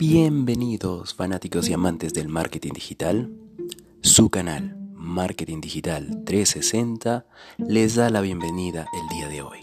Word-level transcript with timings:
Bienvenidos 0.00 1.12
fanáticos 1.12 1.68
y 1.68 1.74
amantes 1.74 2.14
del 2.14 2.30
marketing 2.30 2.72
digital. 2.72 3.30
Su 4.00 4.30
canal 4.30 4.74
Marketing 4.94 5.60
Digital 5.60 6.24
360 6.24 7.26
les 7.58 7.96
da 7.96 8.08
la 8.08 8.22
bienvenida 8.22 8.86
el 8.94 9.08
día 9.14 9.28
de 9.28 9.42
hoy. 9.42 9.58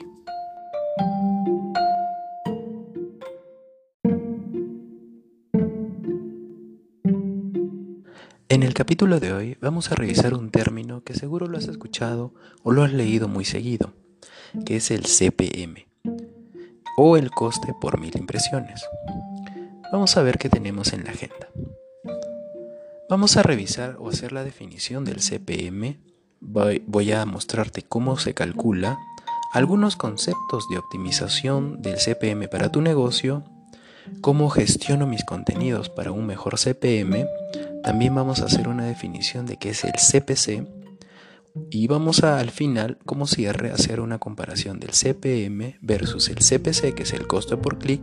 En 8.47 8.61
el 8.61 8.75
capítulo 8.75 9.19
de 9.19 9.33
hoy 9.33 9.57
vamos 9.59 9.91
a 9.91 9.95
revisar 9.95 10.35
un 10.35 10.51
término 10.51 11.01
que 11.01 11.15
seguro 11.15 11.47
lo 11.47 11.57
has 11.57 11.67
escuchado 11.67 12.35
o 12.61 12.73
lo 12.73 12.83
has 12.83 12.93
leído 12.93 13.27
muy 13.27 13.43
seguido, 13.43 13.91
que 14.67 14.75
es 14.75 14.91
el 14.91 15.05
CPM 15.05 15.87
o 16.95 17.17
el 17.17 17.31
coste 17.31 17.73
por 17.81 17.99
mil 17.99 18.15
impresiones. 18.15 18.83
Vamos 19.91 20.17
a 20.17 20.21
ver 20.21 20.37
qué 20.37 20.49
tenemos 20.49 20.91
en 20.91 21.05
la 21.05 21.11
agenda. 21.11 21.47
Vamos 23.09 23.37
a 23.37 23.43
revisar 23.43 23.95
o 23.99 24.09
hacer 24.09 24.33
la 24.33 24.43
definición 24.43 25.05
del 25.05 25.21
CPM. 25.21 25.97
Voy 26.41 27.11
a 27.13 27.25
mostrarte 27.25 27.83
cómo 27.83 28.17
se 28.17 28.33
calcula, 28.33 28.99
algunos 29.53 29.95
conceptos 29.95 30.67
de 30.69 30.77
optimización 30.77 31.81
del 31.81 31.97
CPM 31.97 32.49
para 32.49 32.69
tu 32.69 32.81
negocio, 32.81 33.45
cómo 34.19 34.49
gestiono 34.49 35.07
mis 35.07 35.23
contenidos 35.23 35.89
para 35.89 36.11
un 36.11 36.25
mejor 36.25 36.57
CPM. 36.57 37.25
También 37.81 38.13
vamos 38.13 38.41
a 38.41 38.45
hacer 38.45 38.67
una 38.67 38.85
definición 38.85 39.45
de 39.45 39.57
qué 39.57 39.69
es 39.69 39.85
el 39.85 39.93
CPC 39.93 40.67
y 41.69 41.87
vamos 41.87 42.23
a 42.23 42.39
al 42.39 42.51
final, 42.51 42.97
como 43.05 43.25
cierre, 43.25 43.71
hacer 43.71 44.01
una 44.01 44.19
comparación 44.19 44.79
del 44.79 44.91
CPM 44.91 45.77
versus 45.81 46.29
el 46.29 46.39
CPC, 46.39 46.93
que 46.93 47.03
es 47.03 47.13
el 47.13 47.25
costo 47.25 47.61
por 47.61 47.79
clic, 47.79 48.01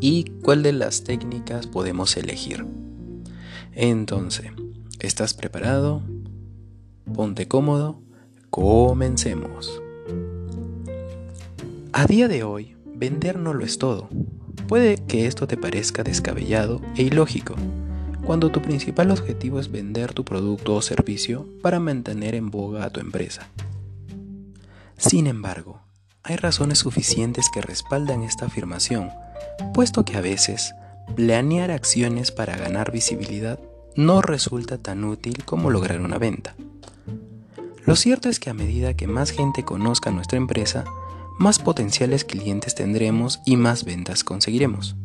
y 0.00 0.24
cuál 0.42 0.62
de 0.62 0.72
las 0.72 1.04
técnicas 1.04 1.66
podemos 1.66 2.16
elegir. 2.16 2.66
Entonces, 3.72 4.50
¿estás 4.98 5.34
preparado? 5.34 6.02
Ponte 7.14 7.46
cómodo, 7.46 8.00
comencemos. 8.50 9.80
A 11.92 12.06
día 12.06 12.28
de 12.28 12.42
hoy, 12.42 12.76
vender 12.94 13.38
no 13.38 13.52
lo 13.52 13.64
es 13.64 13.78
todo. 13.78 14.08
Puede 14.68 14.96
que 14.96 15.26
esto 15.26 15.46
te 15.46 15.56
parezca 15.56 16.02
descabellado 16.02 16.80
e 16.96 17.02
ilógico, 17.02 17.56
cuando 18.24 18.50
tu 18.50 18.62
principal 18.62 19.10
objetivo 19.10 19.58
es 19.58 19.70
vender 19.70 20.12
tu 20.12 20.24
producto 20.24 20.74
o 20.74 20.82
servicio 20.82 21.46
para 21.62 21.80
mantener 21.80 22.34
en 22.34 22.50
boga 22.50 22.84
a 22.84 22.90
tu 22.90 23.00
empresa. 23.00 23.48
Sin 24.96 25.26
embargo, 25.26 25.80
hay 26.22 26.36
razones 26.36 26.78
suficientes 26.78 27.48
que 27.52 27.60
respaldan 27.60 28.22
esta 28.22 28.46
afirmación 28.46 29.10
puesto 29.72 30.04
que 30.04 30.16
a 30.16 30.20
veces 30.20 30.74
planear 31.14 31.70
acciones 31.70 32.30
para 32.30 32.56
ganar 32.56 32.92
visibilidad 32.92 33.58
no 33.96 34.22
resulta 34.22 34.78
tan 34.78 35.04
útil 35.04 35.44
como 35.44 35.70
lograr 35.70 36.00
una 36.00 36.18
venta. 36.18 36.54
Lo 37.84 37.96
cierto 37.96 38.28
es 38.28 38.38
que 38.38 38.50
a 38.50 38.54
medida 38.54 38.94
que 38.94 39.06
más 39.06 39.30
gente 39.30 39.64
conozca 39.64 40.10
nuestra 40.10 40.38
empresa, 40.38 40.84
más 41.38 41.58
potenciales 41.58 42.24
clientes 42.24 42.74
tendremos 42.74 43.40
y 43.44 43.56
más 43.56 43.84
ventas 43.84 44.22
conseguiremos. 44.22 44.96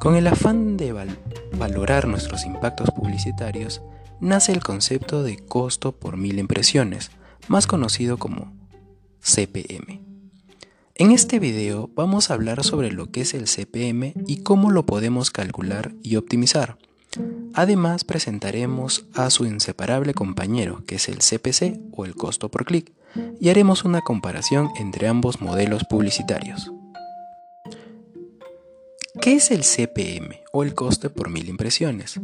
Con 0.00 0.16
el 0.16 0.26
afán 0.26 0.76
de 0.76 0.94
valorar 1.56 2.08
nuestros 2.08 2.44
impactos 2.44 2.90
publicitarios, 2.90 3.82
nace 4.20 4.52
el 4.52 4.62
concepto 4.62 5.22
de 5.22 5.38
costo 5.38 5.92
por 5.92 6.16
mil 6.16 6.38
impresiones, 6.38 7.10
más 7.48 7.66
conocido 7.66 8.18
como 8.18 8.52
CPM. 9.20 10.05
En 10.98 11.10
este 11.10 11.38
video 11.38 11.90
vamos 11.94 12.30
a 12.30 12.34
hablar 12.34 12.64
sobre 12.64 12.90
lo 12.90 13.10
que 13.10 13.20
es 13.20 13.34
el 13.34 13.44
CPM 13.44 14.14
y 14.26 14.38
cómo 14.38 14.70
lo 14.70 14.86
podemos 14.86 15.30
calcular 15.30 15.92
y 16.02 16.16
optimizar. 16.16 16.78
Además 17.52 18.04
presentaremos 18.04 19.04
a 19.12 19.28
su 19.28 19.44
inseparable 19.44 20.14
compañero, 20.14 20.84
que 20.86 20.94
es 20.94 21.10
el 21.10 21.18
CPC 21.18 21.80
o 21.92 22.06
el 22.06 22.14
costo 22.14 22.50
por 22.50 22.64
clic, 22.64 22.94
y 23.38 23.50
haremos 23.50 23.84
una 23.84 24.00
comparación 24.00 24.70
entre 24.78 25.06
ambos 25.06 25.42
modelos 25.42 25.84
publicitarios. 25.84 26.72
¿Qué 29.20 29.34
es 29.34 29.50
el 29.50 29.64
CPM 29.64 30.40
o 30.50 30.62
el 30.62 30.74
coste 30.74 31.10
por 31.10 31.28
mil 31.28 31.50
impresiones? 31.50 32.18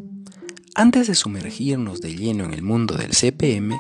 Antes 0.74 1.08
de 1.08 1.14
sumergirnos 1.14 2.00
de 2.00 2.14
lleno 2.16 2.44
en 2.44 2.54
el 2.54 2.62
mundo 2.62 2.94
del 2.94 3.10
CPM, 3.10 3.78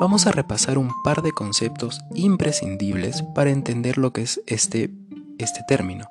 vamos 0.00 0.26
a 0.26 0.32
repasar 0.32 0.78
un 0.78 0.90
par 1.02 1.22
de 1.22 1.32
conceptos 1.32 2.00
imprescindibles 2.14 3.22
para 3.34 3.50
entender 3.50 3.98
lo 3.98 4.12
que 4.12 4.22
es 4.22 4.40
este, 4.46 4.90
este 5.38 5.60
término, 5.68 6.08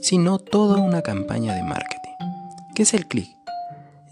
sino 0.00 0.38
toda 0.38 0.78
una 0.78 1.02
campaña 1.02 1.54
de 1.54 1.62
marketing. 1.62 2.10
¿Qué 2.74 2.82
es 2.82 2.94
el 2.94 3.06
clic? 3.06 3.28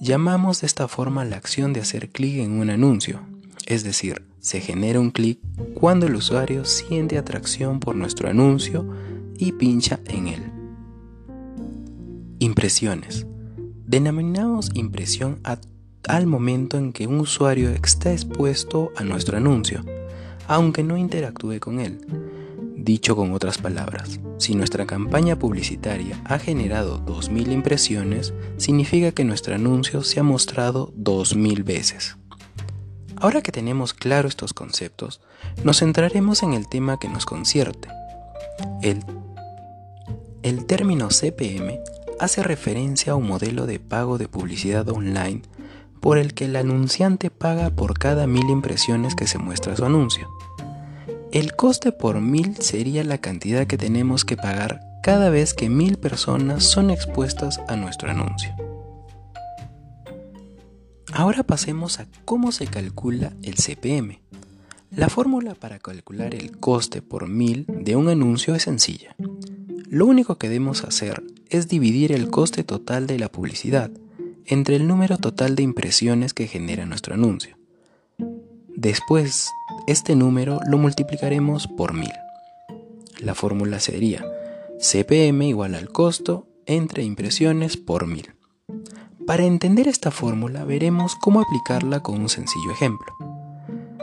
Llamamos 0.00 0.60
de 0.60 0.66
esta 0.66 0.88
forma 0.88 1.24
la 1.24 1.36
acción 1.36 1.72
de 1.72 1.80
hacer 1.80 2.10
clic 2.10 2.38
en 2.38 2.60
un 2.60 2.70
anuncio, 2.70 3.20
es 3.66 3.84
decir, 3.84 4.26
se 4.40 4.60
genera 4.60 5.00
un 5.00 5.10
clic 5.10 5.40
cuando 5.74 6.06
el 6.06 6.14
usuario 6.14 6.64
siente 6.64 7.18
atracción 7.18 7.80
por 7.80 7.96
nuestro 7.96 8.28
anuncio 8.28 8.88
y 9.36 9.52
pincha 9.52 10.00
en 10.06 10.28
él. 10.28 10.52
Impresiones. 12.38 13.26
Denominamos 13.86 14.70
impresión 14.74 15.40
a 15.44 15.58
al 16.06 16.26
momento 16.26 16.78
en 16.78 16.92
que 16.92 17.06
un 17.06 17.20
usuario 17.20 17.70
está 17.70 18.12
expuesto 18.12 18.92
a 18.96 19.04
nuestro 19.04 19.36
anuncio, 19.36 19.84
aunque 20.46 20.82
no 20.82 20.96
interactúe 20.96 21.58
con 21.60 21.80
él. 21.80 22.00
Dicho 22.76 23.16
con 23.16 23.32
otras 23.32 23.58
palabras, 23.58 24.20
si 24.38 24.54
nuestra 24.54 24.86
campaña 24.86 25.38
publicitaria 25.38 26.20
ha 26.24 26.38
generado 26.38 27.04
2.000 27.04 27.52
impresiones, 27.52 28.32
significa 28.56 29.12
que 29.12 29.24
nuestro 29.24 29.54
anuncio 29.54 30.02
se 30.02 30.20
ha 30.20 30.22
mostrado 30.22 30.92
2.000 30.96 31.64
veces. 31.64 32.16
Ahora 33.16 33.42
que 33.42 33.52
tenemos 33.52 33.94
claro 33.94 34.28
estos 34.28 34.54
conceptos, 34.54 35.20
nos 35.64 35.80
centraremos 35.80 36.42
en 36.44 36.54
el 36.54 36.68
tema 36.68 36.98
que 36.98 37.08
nos 37.08 37.26
concierte. 37.26 37.88
El, 38.80 39.04
el 40.42 40.64
término 40.66 41.08
CPM 41.08 41.80
hace 42.20 42.42
referencia 42.42 43.12
a 43.12 43.16
un 43.16 43.26
modelo 43.26 43.66
de 43.66 43.80
pago 43.80 44.18
de 44.18 44.28
publicidad 44.28 44.88
online 44.88 45.42
por 46.00 46.18
el 46.18 46.34
que 46.34 46.46
el 46.46 46.56
anunciante 46.56 47.30
paga 47.30 47.70
por 47.70 47.98
cada 47.98 48.26
mil 48.26 48.48
impresiones 48.50 49.14
que 49.14 49.26
se 49.26 49.38
muestra 49.38 49.76
su 49.76 49.84
anuncio. 49.84 50.28
El 51.30 51.54
coste 51.54 51.92
por 51.92 52.20
mil 52.20 52.56
sería 52.56 53.04
la 53.04 53.18
cantidad 53.18 53.66
que 53.66 53.76
tenemos 53.76 54.24
que 54.24 54.36
pagar 54.36 54.80
cada 55.02 55.30
vez 55.30 55.54
que 55.54 55.68
mil 55.68 55.98
personas 55.98 56.64
son 56.64 56.90
expuestas 56.90 57.60
a 57.68 57.76
nuestro 57.76 58.10
anuncio. 58.10 58.54
Ahora 61.12 61.42
pasemos 61.42 62.00
a 62.00 62.06
cómo 62.24 62.52
se 62.52 62.66
calcula 62.66 63.32
el 63.42 63.54
CPM. 63.54 64.20
La 64.90 65.08
fórmula 65.08 65.54
para 65.54 65.78
calcular 65.78 66.34
el 66.34 66.58
coste 66.58 67.02
por 67.02 67.28
mil 67.28 67.66
de 67.68 67.96
un 67.96 68.08
anuncio 68.08 68.54
es 68.54 68.62
sencilla. 68.62 69.14
Lo 69.88 70.06
único 70.06 70.36
que 70.36 70.48
debemos 70.48 70.84
hacer 70.84 71.22
es 71.50 71.68
dividir 71.68 72.12
el 72.12 72.30
coste 72.30 72.64
total 72.64 73.06
de 73.06 73.18
la 73.18 73.30
publicidad 73.30 73.90
entre 74.48 74.76
el 74.76 74.86
número 74.88 75.18
total 75.18 75.54
de 75.54 75.62
impresiones 75.62 76.34
que 76.34 76.46
genera 76.46 76.86
nuestro 76.86 77.14
anuncio. 77.14 77.56
Después, 78.68 79.50
este 79.86 80.16
número 80.16 80.60
lo 80.66 80.78
multiplicaremos 80.78 81.66
por 81.66 81.94
1000. 81.94 82.10
La 83.20 83.34
fórmula 83.34 83.80
sería 83.80 84.24
CPM 84.80 85.48
igual 85.48 85.74
al 85.74 85.88
costo 85.90 86.46
entre 86.66 87.02
impresiones 87.02 87.76
por 87.76 88.06
1000. 88.06 88.34
Para 89.26 89.44
entender 89.44 89.88
esta 89.88 90.10
fórmula 90.10 90.64
veremos 90.64 91.16
cómo 91.16 91.40
aplicarla 91.40 92.00
con 92.00 92.20
un 92.20 92.28
sencillo 92.28 92.70
ejemplo. 92.70 93.08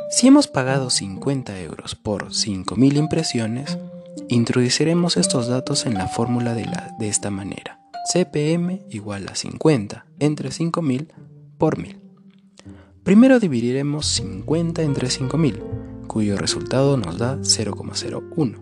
Si 0.09 0.27
hemos 0.27 0.47
pagado 0.47 0.89
50 0.89 1.59
euros 1.62 1.95
por 1.95 2.33
5000 2.33 2.97
impresiones, 2.97 3.77
introduciremos 4.27 5.18
estos 5.18 5.48
datos 5.48 5.86
en 5.86 5.95
la 5.95 6.07
fórmula 6.07 6.53
de, 6.53 6.69
de 7.00 7.07
esta 7.07 7.31
manera. 7.31 7.80
CPM 8.07 8.86
igual 8.92 9.28
a 9.30 9.36
50 9.36 10.06
entre 10.19 10.52
5000 10.52 11.07
por 11.57 11.80
1000. 11.80 12.00
Primero 13.04 13.40
dividiremos 13.40 14.06
50 14.06 14.84
entre 14.84 15.10
5000, 15.10 15.63
cuyo 16.06 16.38
resultado 16.38 16.98
nos 16.98 17.18
da 17.18 17.38
0,01. 17.38 18.60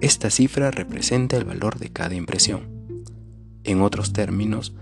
Esta 0.00 0.30
cifra 0.30 0.70
representa 0.70 1.36
el 1.36 1.44
valor 1.44 1.80
de 1.80 1.90
cada 1.90 2.14
impresión. 2.14 2.68
En 3.64 3.82
otros 3.82 4.12
términos, 4.12 4.74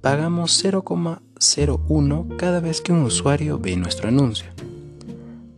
pagamos 0.00 0.64
0,01 0.64 2.36
cada 2.36 2.58
vez 2.58 2.80
que 2.80 2.92
un 2.92 3.02
usuario 3.02 3.60
ve 3.60 3.76
nuestro 3.76 4.08
anuncio. 4.08 4.48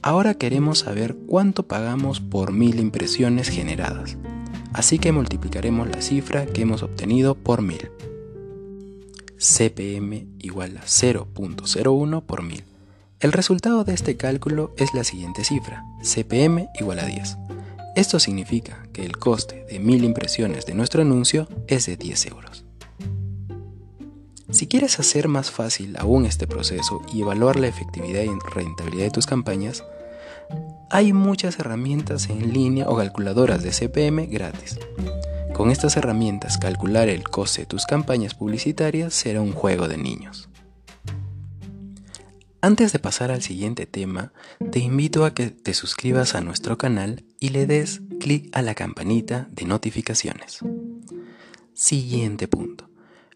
Ahora 0.03 0.35
queremos 0.35 0.81
saber 0.81 1.17
cuánto 1.27 1.67
pagamos 1.67 2.21
por 2.21 2.53
1000 2.53 2.81
impresiones 2.81 3.49
generadas 3.49 4.19
así 4.73 4.99
que 4.99 5.13
multiplicaremos 5.13 5.89
la 5.89 6.03
cifra 6.03 6.47
que 6.47 6.63
hemos 6.63 6.83
obtenido 6.83 7.35
por 7.35 7.63
1000. 7.63 7.91
CPM 9.39 10.27
igual 10.41 10.77
a 10.79 10.83
0.01 10.83 12.23
por 12.23 12.43
1000. 12.43 12.65
El 13.21 13.33
resultado 13.33 13.85
de 13.85 13.95
este 13.95 14.17
cálculo 14.17 14.73
es 14.77 14.95
la 14.95 15.05
siguiente 15.05 15.45
cifra, 15.45 15.85
CPM 16.03 16.69
igual 16.79 17.01
a 17.01 17.07
10. 17.07 17.37
Esto 17.97 18.21
significa 18.21 18.87
que 18.93 19.05
el 19.05 19.17
coste 19.17 19.65
de 19.69 19.79
1000 19.81 20.05
impresiones 20.05 20.67
de 20.67 20.75
nuestro 20.75 21.03
anuncio 21.03 21.49
es 21.67 21.87
de 21.87 21.97
10 21.97 22.27
euros. 22.27 22.65
Si 24.51 24.67
quieres 24.67 24.99
hacer 24.99 25.29
más 25.29 25.51
fácil 25.51 25.97
aún 25.99 26.25
este 26.25 26.47
proceso 26.47 27.03
y 27.13 27.21
evaluar 27.23 27.59
la 27.59 27.67
efectividad 27.67 28.23
y 28.23 28.31
rentabilidad 28.55 29.05
de 29.05 29.11
tus 29.11 29.27
campañas, 29.27 29.85
hay 30.91 31.13
muchas 31.13 31.59
herramientas 31.59 32.31
en 32.31 32.53
línea 32.53 32.89
o 32.89 32.97
calculadoras 32.97 33.63
de 33.63 33.73
CPM 33.73 34.27
gratis. 34.27 34.79
Con 35.55 35.71
estas 35.71 35.97
herramientas, 35.97 36.57
calcular 36.57 37.09
el 37.09 37.25
coste 37.25 37.63
de 37.63 37.67
tus 37.67 37.85
campañas 37.85 38.35
publicitarias 38.35 39.13
será 39.13 39.41
un 39.41 39.53
juego 39.53 39.89
de 39.89 39.99
niños. 39.99 40.49
Antes 42.61 42.93
de 42.93 42.99
pasar 42.99 43.31
al 43.31 43.43
siguiente 43.43 43.87
tema, 43.87 44.33
te 44.71 44.81
invito 44.81 45.25
a 45.25 45.33
que 45.33 45.51
te 45.51 45.75
suscribas 45.75 46.35
a 46.35 46.41
nuestro 46.41 46.77
canal 46.77 47.25
y 47.39 47.51
le 47.51 47.67
des 47.67 48.03
clic 48.19 48.49
a 48.57 48.63
la 48.63 48.75
campanita 48.75 49.49
de 49.53 49.65
notificaciones. 49.65 50.61
Siguiente 51.75 52.49
punto. 52.49 52.89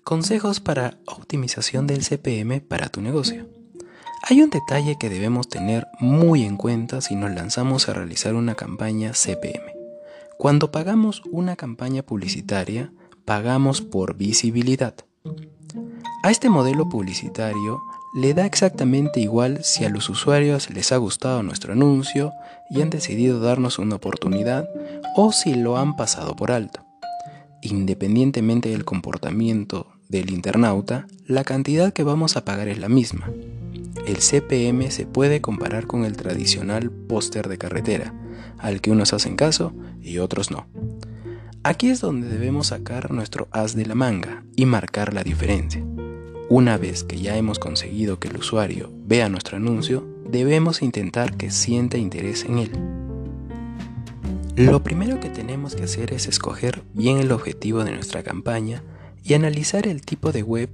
Consejos 0.03 0.59
para 0.59 0.99
optimización 1.07 1.87
del 1.87 2.03
CPM 2.05 2.61
para 2.61 2.89
tu 2.89 3.01
negocio. 3.01 3.62
Hay 4.25 4.41
un 4.41 4.51
detalle 4.51 4.97
que 4.99 5.11
debemos 5.11 5.49
tener 5.49 5.89
muy 5.99 6.45
en 6.45 6.57
cuenta 6.57 7.01
si 7.01 7.17
nos 7.17 7.33
lanzamos 7.33 7.89
a 7.89 7.93
realizar 7.93 8.35
una 8.35 8.55
campaña 8.55 9.15
CPM. 9.15 9.73
Cuando 10.39 10.71
pagamos 10.71 11.23
una 11.33 11.57
campaña 11.57 12.05
publicitaria, 12.05 12.93
pagamos 13.25 13.81
por 13.81 14.17
visibilidad. 14.17 14.95
A 16.23 16.31
este 16.31 16.51
modelo 16.51 16.89
publicitario 16.89 17.83
le 18.15 18.33
da 18.33 18.47
exactamente 18.47 19.19
igual 19.19 19.65
si 19.65 19.85
a 19.85 19.89
los 19.89 20.09
usuarios 20.09 20.71
les 20.71 20.93
ha 20.93 20.99
gustado 20.99 21.43
nuestro 21.43 21.73
anuncio 21.73 22.33
y 22.71 22.81
han 22.81 22.91
decidido 22.91 23.41
darnos 23.41 23.81
una 23.81 23.97
oportunidad 23.97 24.69
o 25.17 25.33
si 25.33 25.57
lo 25.57 25.79
han 25.79 25.97
pasado 25.97 26.37
por 26.37 26.53
alto. 26.53 26.85
Independientemente 27.61 28.69
del 28.69 28.85
comportamiento 28.85 29.89
del 30.09 30.31
internauta, 30.31 31.09
la 31.27 31.43
cantidad 31.43 31.93
que 31.93 32.05
vamos 32.05 32.37
a 32.37 32.45
pagar 32.45 32.69
es 32.69 32.79
la 32.79 32.89
misma. 32.89 33.29
El 34.13 34.19
CPM 34.19 34.91
se 34.91 35.07
puede 35.07 35.41
comparar 35.41 35.87
con 35.87 36.05
el 36.05 36.19
tradicional 36.19 36.91
póster 36.91 37.49
de 37.49 37.57
carretera, 37.57 38.13
al 38.59 38.83
que 38.83 38.91
unos 38.91 39.15
hacen 39.15 39.37
caso 39.37 39.73
y 40.03 40.19
otros 40.19 40.51
no. 40.51 40.67
Aquí 41.63 41.89
es 41.89 42.03
donde 42.03 42.29
debemos 42.29 42.67
sacar 42.67 43.11
nuestro 43.11 43.49
as 43.53 43.75
de 43.75 43.87
la 43.87 43.95
manga 43.95 44.45
y 44.55 44.67
marcar 44.67 45.15
la 45.15 45.25
diferencia. 45.25 45.83
Una 46.51 46.77
vez 46.77 47.05
que 47.05 47.23
ya 47.23 47.39
hemos 47.39 47.59
conseguido 47.59 48.19
que 48.19 48.29
el 48.29 48.37
usuario 48.37 48.93
vea 49.07 49.31
nuestro 49.31 49.57
anuncio, 49.57 50.07
debemos 50.29 50.83
intentar 50.83 51.39
que 51.39 51.51
sienta 51.51 51.97
interés 51.97 52.45
en 52.45 52.59
él. 52.59 52.71
Lo 54.57 54.83
primero 54.83 55.21
que 55.21 55.31
tenemos 55.31 55.75
que 55.75 55.85
hacer 55.85 56.13
es 56.13 56.27
escoger 56.27 56.83
bien 56.93 57.17
el 57.17 57.33
objetivo 57.33 57.83
de 57.83 57.93
nuestra 57.93 58.23
campaña 58.23 58.83
y 59.25 59.33
analizar 59.33 59.89
el 59.89 60.03
tipo 60.03 60.33
de 60.33 60.43
web 60.43 60.69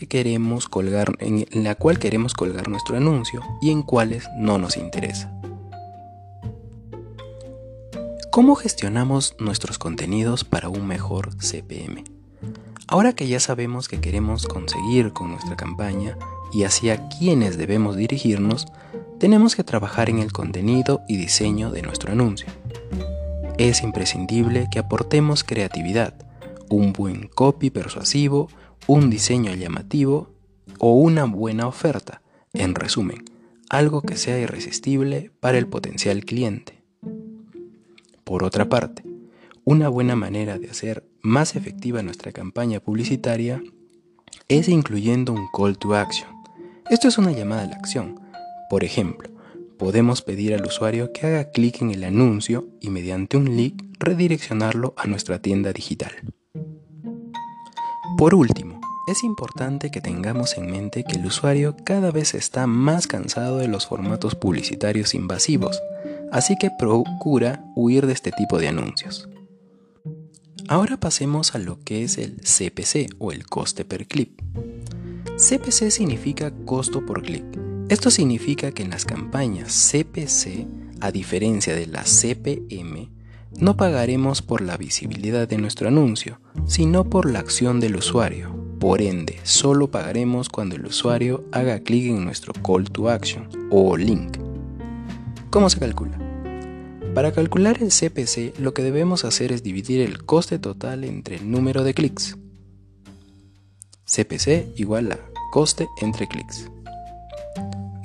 que 0.00 0.06
queremos 0.06 0.66
colgar 0.66 1.12
en 1.18 1.44
la 1.62 1.74
cual 1.74 1.98
queremos 1.98 2.32
colgar 2.32 2.68
nuestro 2.68 2.96
anuncio 2.96 3.42
y 3.60 3.70
en 3.70 3.82
cuáles 3.82 4.30
no 4.34 4.56
nos 4.56 4.78
interesa. 4.78 5.30
¿Cómo 8.32 8.54
gestionamos 8.54 9.36
nuestros 9.38 9.76
contenidos 9.78 10.44
para 10.44 10.70
un 10.70 10.86
mejor 10.86 11.36
CPM? 11.36 12.04
Ahora 12.88 13.12
que 13.12 13.28
ya 13.28 13.40
sabemos 13.40 13.88
que 13.88 14.00
queremos 14.00 14.46
conseguir 14.46 15.12
con 15.12 15.32
nuestra 15.32 15.54
campaña 15.54 16.16
y 16.50 16.64
hacia 16.64 17.06
quiénes 17.10 17.58
debemos 17.58 17.94
dirigirnos, 17.94 18.68
tenemos 19.18 19.54
que 19.54 19.64
trabajar 19.64 20.08
en 20.08 20.20
el 20.20 20.32
contenido 20.32 21.02
y 21.08 21.18
diseño 21.18 21.70
de 21.70 21.82
nuestro 21.82 22.12
anuncio. 22.12 22.48
Es 23.58 23.82
imprescindible 23.82 24.68
que 24.72 24.78
aportemos 24.78 25.44
creatividad, 25.44 26.14
un 26.70 26.94
buen 26.94 27.28
copy 27.28 27.68
persuasivo, 27.68 28.48
un 28.92 29.08
diseño 29.08 29.54
llamativo 29.54 30.30
o 30.80 30.94
una 30.94 31.22
buena 31.24 31.68
oferta, 31.68 32.22
en 32.52 32.74
resumen, 32.74 33.22
algo 33.68 34.02
que 34.02 34.16
sea 34.16 34.36
irresistible 34.40 35.30
para 35.38 35.58
el 35.58 35.68
potencial 35.68 36.24
cliente. 36.24 36.82
Por 38.24 38.42
otra 38.42 38.68
parte, 38.68 39.04
una 39.62 39.88
buena 39.88 40.16
manera 40.16 40.58
de 40.58 40.70
hacer 40.70 41.04
más 41.22 41.54
efectiva 41.54 42.02
nuestra 42.02 42.32
campaña 42.32 42.80
publicitaria 42.80 43.62
es 44.48 44.68
incluyendo 44.68 45.34
un 45.34 45.46
call 45.56 45.78
to 45.78 45.94
action. 45.94 46.28
Esto 46.90 47.06
es 47.06 47.16
una 47.16 47.30
llamada 47.30 47.62
a 47.62 47.66
la 47.66 47.76
acción. 47.76 48.18
Por 48.68 48.82
ejemplo, 48.82 49.30
podemos 49.78 50.20
pedir 50.20 50.52
al 50.52 50.66
usuario 50.66 51.12
que 51.12 51.28
haga 51.28 51.52
clic 51.52 51.80
en 51.80 51.92
el 51.92 52.02
anuncio 52.02 52.66
y 52.80 52.90
mediante 52.90 53.36
un 53.36 53.56
link 53.56 53.84
redireccionarlo 54.00 54.94
a 54.96 55.06
nuestra 55.06 55.40
tienda 55.40 55.72
digital. 55.72 56.10
Por 58.18 58.34
último, 58.34 58.79
es 59.10 59.24
importante 59.24 59.90
que 59.90 60.00
tengamos 60.00 60.56
en 60.56 60.70
mente 60.70 61.04
que 61.04 61.16
el 61.16 61.26
usuario 61.26 61.76
cada 61.84 62.10
vez 62.10 62.34
está 62.34 62.66
más 62.66 63.06
cansado 63.06 63.58
de 63.58 63.68
los 63.68 63.86
formatos 63.86 64.34
publicitarios 64.34 65.14
invasivos 65.14 65.80
así 66.30 66.56
que 66.56 66.70
procura 66.70 67.64
huir 67.74 68.06
de 68.06 68.12
este 68.12 68.32
tipo 68.32 68.58
de 68.58 68.68
anuncios. 68.68 69.28
Ahora 70.68 70.98
pasemos 70.98 71.54
a 71.54 71.58
lo 71.58 71.82
que 71.82 72.04
es 72.04 72.18
el 72.18 72.40
CPC 72.40 73.16
o 73.18 73.32
el 73.32 73.46
coste 73.46 73.84
per 73.84 74.06
clip. 74.06 74.40
CPC 75.36 75.90
significa 75.90 76.52
costo 76.64 77.04
por 77.04 77.22
clic. 77.22 77.44
Esto 77.88 78.10
significa 78.10 78.70
que 78.70 78.84
en 78.84 78.90
las 78.90 79.04
campañas 79.04 79.90
CPC, 79.90 80.66
a 81.00 81.10
diferencia 81.10 81.74
de 81.74 81.86
la 81.86 82.04
CPM, 82.04 83.10
no 83.58 83.76
pagaremos 83.76 84.42
por 84.42 84.60
la 84.60 84.76
visibilidad 84.76 85.48
de 85.48 85.58
nuestro 85.58 85.88
anuncio, 85.88 86.40
sino 86.66 87.10
por 87.10 87.28
la 87.28 87.40
acción 87.40 87.80
del 87.80 87.96
usuario. 87.96 88.59
Por 88.80 89.02
ende, 89.02 89.38
solo 89.42 89.90
pagaremos 89.90 90.48
cuando 90.48 90.74
el 90.74 90.86
usuario 90.86 91.44
haga 91.52 91.80
clic 91.80 92.06
en 92.06 92.24
nuestro 92.24 92.54
call 92.54 92.90
to 92.90 93.10
action 93.10 93.46
o 93.70 93.94
link. 93.94 94.38
¿Cómo 95.50 95.68
se 95.68 95.78
calcula? 95.78 96.18
Para 97.14 97.32
calcular 97.32 97.76
el 97.82 97.90
CPC 97.90 98.58
lo 98.58 98.72
que 98.72 98.82
debemos 98.82 99.26
hacer 99.26 99.52
es 99.52 99.62
dividir 99.62 100.00
el 100.00 100.24
coste 100.24 100.58
total 100.58 101.04
entre 101.04 101.36
el 101.36 101.50
número 101.50 101.84
de 101.84 101.92
clics. 101.92 102.38
CPC 104.06 104.72
igual 104.76 105.12
a 105.12 105.18
coste 105.52 105.86
entre 106.00 106.26
clics. 106.26 106.70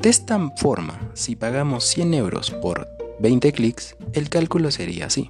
De 0.01 0.09
esta 0.09 0.51
forma, 0.57 0.99
si 1.13 1.37
pagamos 1.37 1.85
100 1.85 2.13
euros 2.15 2.51
por 2.51 2.85
20 3.21 3.53
clics, 3.53 3.95
el 4.11 4.27
cálculo 4.27 4.69
sería 4.71 5.05
así. 5.05 5.29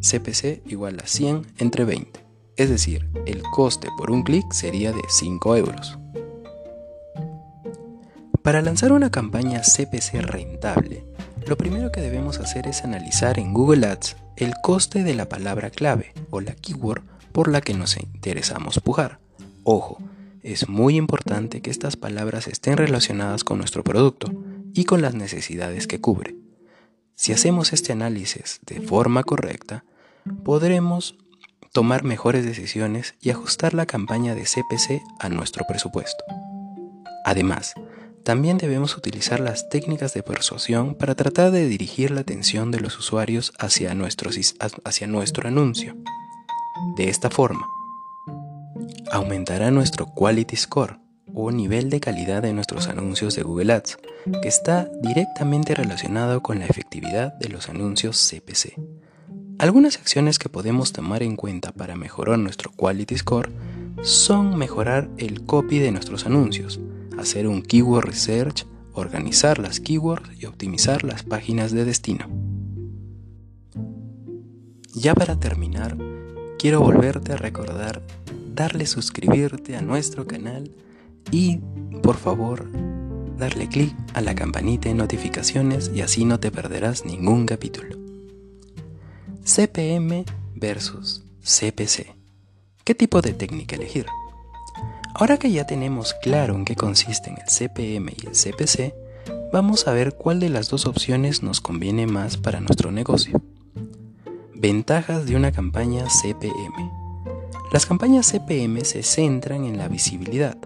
CPC 0.00 0.62
igual 0.66 0.98
a 0.98 1.06
100 1.06 1.46
entre 1.58 1.84
20. 1.84 2.29
Es 2.60 2.68
decir, 2.68 3.08
el 3.24 3.40
coste 3.40 3.88
por 3.96 4.10
un 4.10 4.22
clic 4.22 4.52
sería 4.52 4.92
de 4.92 5.00
5 5.08 5.56
euros. 5.56 5.98
Para 8.42 8.60
lanzar 8.60 8.92
una 8.92 9.10
campaña 9.10 9.62
CPC 9.62 10.20
rentable, 10.20 11.06
lo 11.46 11.56
primero 11.56 11.90
que 11.90 12.02
debemos 12.02 12.38
hacer 12.38 12.66
es 12.66 12.84
analizar 12.84 13.38
en 13.38 13.54
Google 13.54 13.86
Ads 13.86 14.16
el 14.36 14.52
coste 14.62 15.04
de 15.04 15.14
la 15.14 15.26
palabra 15.26 15.70
clave 15.70 16.12
o 16.28 16.42
la 16.42 16.54
keyword 16.54 17.00
por 17.32 17.50
la 17.50 17.62
que 17.62 17.72
nos 17.72 17.96
interesamos 17.96 18.78
pujar. 18.80 19.20
Ojo, 19.64 19.96
es 20.42 20.68
muy 20.68 20.98
importante 20.98 21.62
que 21.62 21.70
estas 21.70 21.96
palabras 21.96 22.46
estén 22.46 22.76
relacionadas 22.76 23.42
con 23.42 23.56
nuestro 23.56 23.84
producto 23.84 24.30
y 24.74 24.84
con 24.84 25.00
las 25.00 25.14
necesidades 25.14 25.86
que 25.86 26.02
cubre. 26.02 26.36
Si 27.14 27.32
hacemos 27.32 27.72
este 27.72 27.94
análisis 27.94 28.60
de 28.66 28.82
forma 28.82 29.22
correcta, 29.22 29.86
podremos 30.44 31.16
tomar 31.72 32.02
mejores 32.02 32.44
decisiones 32.44 33.14
y 33.20 33.30
ajustar 33.30 33.74
la 33.74 33.86
campaña 33.86 34.34
de 34.34 34.42
CPC 34.42 35.02
a 35.18 35.28
nuestro 35.28 35.64
presupuesto. 35.66 36.24
Además, 37.24 37.74
también 38.24 38.58
debemos 38.58 38.96
utilizar 38.96 39.40
las 39.40 39.68
técnicas 39.68 40.12
de 40.12 40.22
persuasión 40.22 40.94
para 40.94 41.14
tratar 41.14 41.52
de 41.52 41.66
dirigir 41.66 42.10
la 42.10 42.20
atención 42.20 42.70
de 42.70 42.80
los 42.80 42.98
usuarios 42.98 43.52
hacia 43.58 43.94
nuestro, 43.94 44.30
hacia 44.84 45.06
nuestro 45.06 45.48
anuncio. 45.48 45.96
De 46.96 47.08
esta 47.08 47.30
forma, 47.30 47.66
aumentará 49.10 49.70
nuestro 49.70 50.06
Quality 50.06 50.56
Score 50.56 50.98
o 51.32 51.50
nivel 51.50 51.90
de 51.90 52.00
calidad 52.00 52.42
de 52.42 52.52
nuestros 52.52 52.88
anuncios 52.88 53.36
de 53.36 53.42
Google 53.42 53.72
Ads, 53.72 53.98
que 54.42 54.48
está 54.48 54.90
directamente 55.00 55.74
relacionado 55.74 56.42
con 56.42 56.58
la 56.58 56.66
efectividad 56.66 57.34
de 57.34 57.48
los 57.48 57.68
anuncios 57.68 58.16
CPC. 58.18 58.74
Algunas 59.60 59.98
acciones 59.98 60.38
que 60.38 60.48
podemos 60.48 60.94
tomar 60.94 61.22
en 61.22 61.36
cuenta 61.36 61.70
para 61.70 61.94
mejorar 61.94 62.38
nuestro 62.38 62.70
Quality 62.70 63.18
Score 63.18 63.52
son 64.00 64.56
mejorar 64.56 65.10
el 65.18 65.44
copy 65.44 65.80
de 65.80 65.92
nuestros 65.92 66.24
anuncios, 66.24 66.80
hacer 67.18 67.46
un 67.46 67.60
keyword 67.60 68.06
research, 68.06 68.64
organizar 68.94 69.58
las 69.58 69.78
keywords 69.78 70.30
y 70.40 70.46
optimizar 70.46 71.04
las 71.04 71.24
páginas 71.24 71.72
de 71.72 71.84
destino. 71.84 72.26
Ya 74.94 75.14
para 75.14 75.38
terminar, 75.38 75.98
quiero 76.58 76.80
volverte 76.80 77.34
a 77.34 77.36
recordar 77.36 78.02
darle 78.54 78.86
suscribirte 78.86 79.76
a 79.76 79.82
nuestro 79.82 80.26
canal 80.26 80.74
y, 81.30 81.58
por 82.02 82.16
favor, 82.16 82.66
darle 83.36 83.68
clic 83.68 83.94
a 84.14 84.22
la 84.22 84.34
campanita 84.34 84.88
de 84.88 84.94
notificaciones 84.94 85.90
y 85.94 86.00
así 86.00 86.24
no 86.24 86.40
te 86.40 86.50
perderás 86.50 87.04
ningún 87.04 87.44
capítulo. 87.44 87.99
CPM 89.50 90.24
versus 90.54 91.24
CPC. 91.42 92.14
¿Qué 92.84 92.94
tipo 92.94 93.20
de 93.20 93.32
técnica 93.32 93.74
elegir? 93.74 94.06
Ahora 95.12 95.38
que 95.38 95.50
ya 95.50 95.66
tenemos 95.66 96.14
claro 96.14 96.54
en 96.54 96.64
qué 96.64 96.76
consisten 96.76 97.36
el 97.36 97.48
CPM 97.48 98.12
y 98.12 98.26
el 98.28 98.32
CPC, 98.32 98.94
vamos 99.52 99.88
a 99.88 99.92
ver 99.92 100.14
cuál 100.14 100.38
de 100.38 100.50
las 100.50 100.68
dos 100.68 100.86
opciones 100.86 101.42
nos 101.42 101.60
conviene 101.60 102.06
más 102.06 102.36
para 102.36 102.60
nuestro 102.60 102.92
negocio. 102.92 103.42
Ventajas 104.54 105.26
de 105.26 105.34
una 105.34 105.50
campaña 105.50 106.04
CPM. 106.08 106.88
Las 107.72 107.86
campañas 107.86 108.30
CPM 108.30 108.84
se 108.84 109.02
centran 109.02 109.64
en 109.64 109.78
la 109.78 109.88
visibilidad. 109.88 110.56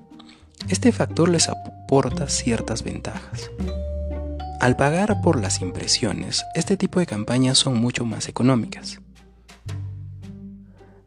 Este 0.69 0.93
factor 0.93 1.31
les 1.31 1.49
aporta 1.49 2.29
ciertas 2.29 2.83
ventajas. 2.83 3.51
Al 4.61 4.77
pagar 4.77 5.21
por 5.21 5.41
las 5.41 5.61
impresiones, 5.61 6.45
este 6.55 6.77
tipo 6.77 7.01
de 7.01 7.07
campañas 7.07 7.59
son 7.59 7.79
mucho 7.79 8.05
más 8.05 8.29
económicas. 8.29 9.01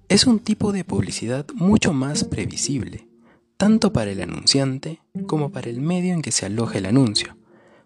Es 0.10 0.27
un 0.27 0.39
tipo 0.39 0.72
de 0.72 0.84
publicidad 0.84 1.46
mucho 1.56 1.92
más 1.94 2.24
previsible, 2.24 3.08
tanto 3.58 3.92
para 3.92 4.12
el 4.12 4.22
anunciante 4.22 5.01
como 5.25 5.51
para 5.51 5.70
el 5.70 5.82
medio 5.82 6.13
en 6.13 6.22
que 6.22 6.32
se 6.32 6.46
aloja 6.46 6.77
el 6.77 6.86
anuncio, 6.86 7.36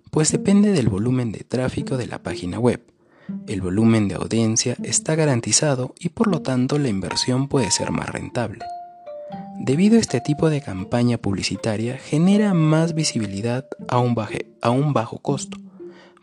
pues 0.09 0.31
depende 0.31 0.71
del 0.71 0.89
volumen 0.89 1.31
de 1.31 1.39
tráfico 1.39 1.95
de 1.95 2.07
la 2.07 2.21
página 2.21 2.59
web. 2.59 2.83
El 3.47 3.61
volumen 3.61 4.07
de 4.07 4.15
audiencia 4.15 4.75
está 4.83 5.15
garantizado 5.15 5.95
y 5.99 6.09
por 6.09 6.27
lo 6.27 6.41
tanto 6.41 6.77
la 6.79 6.89
inversión 6.89 7.47
puede 7.47 7.71
ser 7.71 7.91
más 7.91 8.09
rentable. 8.09 8.65
Debido 9.63 9.97
a 9.97 9.99
este 9.99 10.21
tipo 10.21 10.49
de 10.49 10.59
campaña 10.59 11.19
publicitaria 11.19 11.95
genera 11.99 12.55
más 12.55 12.95
visibilidad 12.95 13.67
a 13.89 13.99
un, 13.99 14.15
a 14.59 14.69
un 14.71 14.93
bajo 14.93 15.19
costo, 15.19 15.59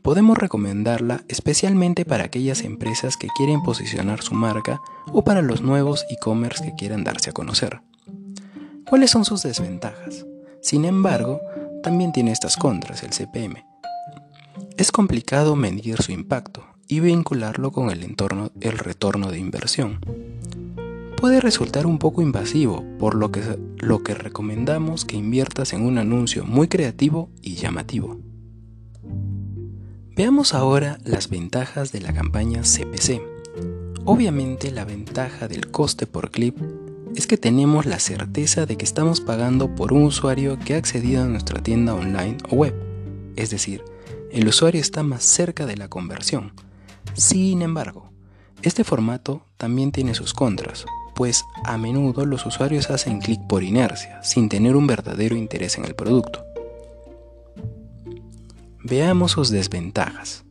podemos 0.03 0.37
recomendarla 0.37 1.23
especialmente 1.29 2.05
para 2.05 2.25
aquellas 2.25 2.63
empresas 2.63 3.17
que 3.17 3.29
quieren 3.37 3.63
posicionar 3.63 4.23
su 4.23 4.35
marca 4.35 4.81
o 5.13 5.23
para 5.23 5.41
los 5.41 5.63
nuevos 5.63 6.05
e-commerce 6.11 6.65
que 6.65 6.75
quieran 6.75 7.05
darse 7.05 7.31
a 7.31 7.33
conocer. 7.33 7.81
¿Cuáles 8.89 9.13
son 9.13 9.25
sus 9.25 9.45
desventajas? 9.45 10.27
Sin 10.61 10.85
embargo, 10.85 11.41
también 11.85 12.11
tiene 12.11 12.33
estas 12.33 12.57
contras 12.57 13.05
el 13.05 13.11
CPM. 13.11 13.65
Es 14.77 14.91
complicado 14.91 15.55
medir 15.55 16.03
su 16.03 16.11
impacto 16.11 16.67
y 16.89 16.99
vincularlo 16.99 17.71
con 17.71 17.91
el 17.91 18.03
entorno, 18.03 18.51
el 18.61 18.79
retorno 18.79 19.31
de 19.31 19.39
inversión. 19.39 20.01
Puede 21.21 21.41
resultar 21.41 21.85
un 21.85 21.99
poco 21.99 22.23
invasivo, 22.23 22.85
por 22.97 23.17
lo 23.17 23.33
que, 23.33 23.43
lo 23.79 24.05
que 24.05 24.15
recomendamos 24.15 25.05
que 25.05 25.17
inviertas 25.17 25.73
en 25.73 25.83
un 25.83 25.99
anuncio 25.99 26.45
muy 26.45 26.69
creativo 26.69 27.29
y 27.43 27.57
llamativo. 27.57 28.21
Veamos 30.15 30.55
ahora 30.55 30.99
las 31.03 31.29
ventajas 31.29 31.91
de 31.91 32.03
la 32.03 32.13
campaña 32.13 32.63
CPC. 32.63 33.21
Obviamente 34.05 34.71
la 34.71 34.85
ventaja 34.85 35.49
del 35.49 35.73
coste 35.73 36.07
por 36.07 36.31
clip 36.31 36.57
es 37.17 37.27
que 37.27 37.37
tenemos 37.37 37.85
la 37.85 37.99
certeza 37.99 38.65
de 38.65 38.77
que 38.77 38.85
estamos 38.85 39.21
pagando 39.21 39.75
por 39.75 39.93
un 39.93 40.05
usuario 40.05 40.57
que 40.57 40.75
ha 40.75 40.79
accedido 40.79 41.25
a 41.25 41.27
nuestra 41.27 41.61
tienda 41.61 41.95
online 41.95 42.37
o 42.49 42.55
web. 42.55 42.77
Es 43.35 43.51
decir, 43.51 43.83
el 44.31 44.47
usuario 44.47 44.81
está 44.81 45.03
más 45.03 45.25
cerca 45.25 45.67
de 45.67 45.77
la 45.77 45.89
conversión. 45.89 46.53
Sin 47.15 47.63
embargo, 47.63 48.13
este 48.63 48.85
formato 48.85 49.43
también 49.57 49.91
tiene 49.91 50.15
sus 50.15 50.33
contras, 50.33 50.85
pues 51.19 51.45
a 51.65 51.79
menudo 51.79 52.25
los 52.27 52.47
usuarios 52.47 52.91
hacen 52.91 53.19
clic 53.19 53.41
por 53.49 53.65
inercia, 53.65 54.23
sin 54.23 54.49
tener 54.49 54.77
un 54.77 54.87
verdadero 54.87 55.35
interés 55.35 55.77
en 55.77 55.85
el 55.85 55.97
producto. 55.97 56.45
Veamos 58.85 59.33
sus 59.33 59.51
desventajas. 59.51 60.45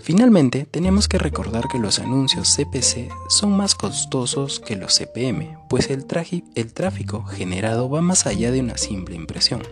Finalmente, 0.00 0.66
tenemos 0.68 1.06
que 1.06 1.18
recordar 1.18 1.68
que 1.68 1.78
los 1.78 2.00
anuncios 2.00 2.56
CPC 2.56 3.08
son 3.28 3.52
más 3.52 3.76
costosos 3.76 4.58
que 4.58 4.74
los 4.74 4.98
CPM, 4.98 5.58
pues 5.70 5.88
el, 5.90 6.06
tráfico 6.06 7.22
generado 7.22 7.88
va 7.88 8.00
más 8.00 8.26
allá 8.26 8.50
de 8.50 8.58
una 8.58 8.76
simple 8.76 9.14
impresión. 9.14 9.62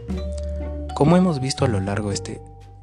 Como 0.94 1.16
hemos 1.16 1.40
visto 1.40 1.64
a 1.64 1.68
lo 1.68 1.80
largo 1.80 2.10
de 2.10 2.14
este 2.14 2.40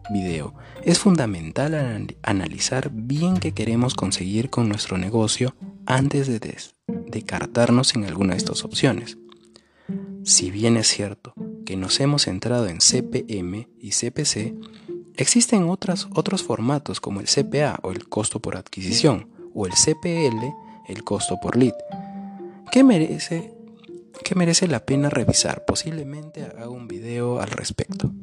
video, 0.10 0.56
es 0.84 1.00
fundamental 1.00 2.06
analizar 2.22 2.90
bien 2.92 3.38
qué 3.38 3.54
queremos 3.54 3.96
conseguir 3.96 4.50
con 4.50 4.68
nuestro 4.68 4.98
negocio 4.98 5.56
antes 5.86 6.28
de 6.28 6.42
descartarnos 7.10 7.96
en 7.96 8.06
alguna 8.06 8.34
de 8.34 8.38
estas 8.38 8.64
opciones. 8.64 9.18
Si 10.24 10.52
bien 10.52 10.78
es 10.78 10.88
cierto 10.88 11.34
que 11.66 11.76
nos 11.76 12.00
hemos 12.00 12.24
centrado 12.24 12.68
en 12.68 12.80
CPM 12.80 13.68
y 13.80 13.92
CPC, 13.92 14.56
Existen 15.20 15.70
otros 15.70 16.44
formatos 16.44 17.02
como 17.02 17.20
el 17.20 17.28
CPA 17.28 17.78
o 17.84 17.92
el 17.92 18.08
costo 18.08 18.40
por 18.40 18.56
adquisición 18.56 19.28
o 19.54 19.66
el 19.66 19.74
CPL, 19.74 20.46
el 20.88 21.04
costo 21.04 21.38
por 21.42 21.58
lead, 21.58 21.74
que 22.72 22.86
merece, 22.86 23.54
merece 24.34 24.70
la 24.70 24.86
pena 24.86 25.10
revisar. 25.10 25.66
Posiblemente 25.66 26.46
haga 26.46 26.70
un 26.70 26.88
video 26.88 27.42
al 27.42 27.50
respecto. 27.50 28.14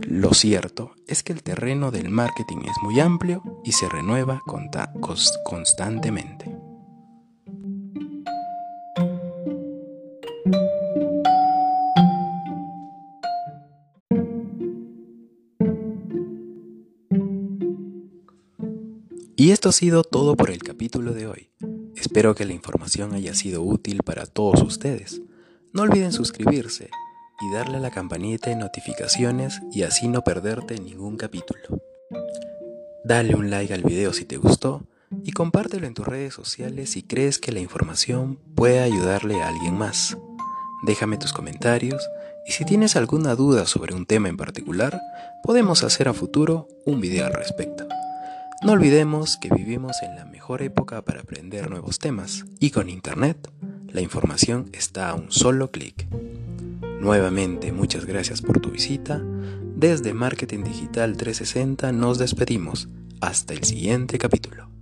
Lo 0.00 0.32
cierto 0.32 0.92
es 1.06 1.22
que 1.22 1.34
el 1.34 1.42
terreno 1.42 1.90
del 1.90 2.08
marketing 2.08 2.62
es 2.64 2.76
muy 2.82 2.98
amplio 2.98 3.42
y 3.62 3.72
se 3.72 3.86
renueva 3.86 4.40
constantemente. 5.44 6.55
Y 19.38 19.50
esto 19.50 19.68
ha 19.68 19.72
sido 19.72 20.02
todo 20.02 20.34
por 20.34 20.50
el 20.50 20.62
capítulo 20.62 21.12
de 21.12 21.26
hoy. 21.26 21.50
Espero 21.94 22.34
que 22.34 22.46
la 22.46 22.54
información 22.54 23.12
haya 23.12 23.34
sido 23.34 23.60
útil 23.60 24.02
para 24.02 24.24
todos 24.24 24.62
ustedes. 24.62 25.20
No 25.74 25.82
olviden 25.82 26.12
suscribirse 26.12 26.88
y 27.42 27.52
darle 27.52 27.76
a 27.76 27.80
la 27.80 27.90
campanita 27.90 28.48
de 28.48 28.56
notificaciones 28.56 29.60
y 29.70 29.82
así 29.82 30.08
no 30.08 30.22
perderte 30.22 30.80
ningún 30.80 31.18
capítulo. 31.18 31.82
Dale 33.04 33.34
un 33.34 33.50
like 33.50 33.74
al 33.74 33.82
video 33.82 34.14
si 34.14 34.24
te 34.24 34.38
gustó 34.38 34.86
y 35.22 35.32
compártelo 35.32 35.86
en 35.86 35.92
tus 35.92 36.06
redes 36.06 36.32
sociales 36.32 36.92
si 36.92 37.02
crees 37.02 37.38
que 37.38 37.52
la 37.52 37.60
información 37.60 38.38
puede 38.54 38.80
ayudarle 38.80 39.42
a 39.42 39.48
alguien 39.48 39.76
más. 39.76 40.16
Déjame 40.86 41.18
tus 41.18 41.34
comentarios 41.34 42.08
y 42.46 42.52
si 42.52 42.64
tienes 42.64 42.96
alguna 42.96 43.34
duda 43.34 43.66
sobre 43.66 43.94
un 43.94 44.06
tema 44.06 44.30
en 44.30 44.38
particular, 44.38 44.98
podemos 45.42 45.84
hacer 45.84 46.08
a 46.08 46.14
futuro 46.14 46.68
un 46.86 47.02
video 47.02 47.26
al 47.26 47.34
respecto. 47.34 47.86
No 48.62 48.72
olvidemos 48.72 49.36
que 49.36 49.50
vivimos 49.50 50.02
en 50.02 50.16
la 50.16 50.24
mejor 50.24 50.62
época 50.62 51.02
para 51.02 51.20
aprender 51.20 51.68
nuevos 51.70 51.98
temas 51.98 52.44
y 52.58 52.70
con 52.70 52.88
Internet 52.88 53.50
la 53.88 54.00
información 54.00 54.70
está 54.72 55.10
a 55.10 55.14
un 55.14 55.30
solo 55.30 55.70
clic. 55.70 56.08
Nuevamente 57.00 57.70
muchas 57.72 58.06
gracias 58.06 58.40
por 58.40 58.60
tu 58.60 58.70
visita. 58.70 59.22
Desde 59.76 60.14
Marketing 60.14 60.64
Digital 60.64 61.16
360 61.16 61.92
nos 61.92 62.18
despedimos. 62.18 62.88
Hasta 63.20 63.52
el 63.54 63.64
siguiente 63.64 64.18
capítulo. 64.18 64.75